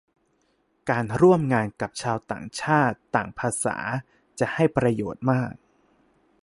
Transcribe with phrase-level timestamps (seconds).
[0.89, 3.77] การร่วมงานกับชาวต่างชาติต่างภาษา
[4.39, 5.53] จะให้ประโยชน์มาก